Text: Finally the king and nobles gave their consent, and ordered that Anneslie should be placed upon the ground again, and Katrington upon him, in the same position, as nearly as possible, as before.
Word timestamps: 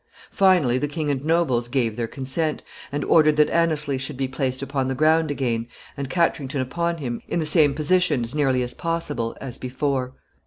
Finally 0.31 0.79
the 0.79 0.87
king 0.87 1.11
and 1.11 1.23
nobles 1.23 1.67
gave 1.67 1.95
their 1.95 2.07
consent, 2.07 2.63
and 2.91 3.05
ordered 3.05 3.35
that 3.35 3.51
Anneslie 3.51 3.99
should 3.99 4.17
be 4.17 4.27
placed 4.27 4.63
upon 4.63 4.87
the 4.87 4.95
ground 4.95 5.29
again, 5.29 5.67
and 5.95 6.09
Katrington 6.09 6.59
upon 6.59 6.97
him, 6.97 7.21
in 7.27 7.37
the 7.37 7.45
same 7.45 7.75
position, 7.75 8.23
as 8.23 8.33
nearly 8.33 8.63
as 8.63 8.73
possible, 8.73 9.37
as 9.39 9.59
before. 9.59 10.15